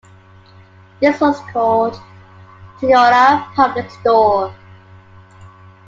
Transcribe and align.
This 0.99 1.21
was 1.21 1.39
called 1.53 1.93
"Toyota 2.79 3.45
Public 3.53 3.87
Store". 3.91 4.51